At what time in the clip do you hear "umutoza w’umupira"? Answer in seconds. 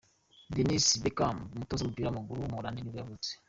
1.55-2.07